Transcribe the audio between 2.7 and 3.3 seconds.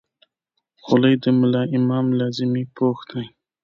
پوښ دی.